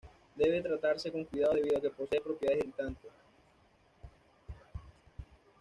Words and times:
Debe 0.35 0.61
tratarse 0.63 1.11
con 1.11 1.25
cuidado 1.25 1.53
debido 1.53 1.77
a 1.77 1.81
que 1.81 1.91
posee 1.91 2.19
propiedades 2.21 2.63
irritantes. 2.63 3.11